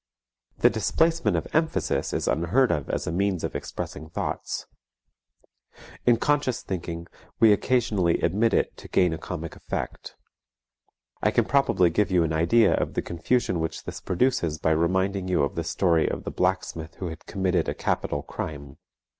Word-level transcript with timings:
The 0.57 0.71
displacement 0.71 1.37
of 1.37 1.47
emphasis 1.53 2.11
is 2.11 2.27
unheard 2.27 2.71
of 2.71 2.89
as 2.89 3.05
a 3.05 3.11
means 3.11 3.43
of 3.43 3.55
expressing 3.55 4.09
thoughts. 4.09 4.65
In 6.07 6.17
conscious 6.17 6.63
thinking 6.63 7.05
we 7.39 7.53
occasionally 7.53 8.19
admit 8.21 8.51
it 8.51 8.75
to 8.77 8.87
gain 8.87 9.13
a 9.13 9.19
comic 9.19 9.55
effect. 9.55 10.15
I 11.21 11.29
can 11.29 11.45
probably 11.45 11.91
give 11.91 12.09
you 12.09 12.23
an 12.23 12.33
idea 12.33 12.73
of 12.73 12.95
the 12.95 13.03
confusion 13.03 13.59
which 13.59 13.83
this 13.83 14.01
produces 14.01 14.57
by 14.57 14.71
reminding 14.71 15.27
you 15.27 15.43
of 15.43 15.53
the 15.53 15.63
story 15.63 16.09
of 16.09 16.23
the 16.23 16.31
blacksmith 16.31 16.95
who 16.95 17.09
had 17.09 17.27
committed 17.27 17.69
a 17.69 17.75
capital 17.75 18.23
crime. 18.23 18.77